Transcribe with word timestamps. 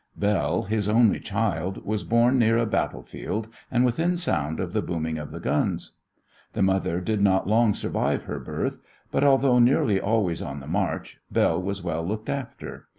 Belle, 0.17 0.63
his 0.63 0.89
only 0.89 1.19
child, 1.19 1.85
was 1.85 2.03
born 2.03 2.39
near 2.39 2.57
a 2.57 2.65
battlefield 2.65 3.47
and 3.69 3.85
within 3.85 4.17
sound 4.17 4.59
of 4.59 4.73
the 4.73 4.81
booming 4.81 5.19
of 5.19 5.29
the 5.29 5.39
guns. 5.39 5.91
The 6.53 6.63
mother 6.63 6.99
did 7.01 7.21
not 7.21 7.47
long 7.47 7.75
survive 7.75 8.23
her 8.23 8.39
birth, 8.39 8.79
but, 9.11 9.23
although 9.23 9.59
nearly 9.59 9.99
always 10.01 10.41
on 10.41 10.59
the 10.59 10.65
march, 10.65 11.19
Belle 11.31 11.61
was 11.61 11.83
well 11.83 12.03
looked 12.03 12.29
after. 12.29 12.87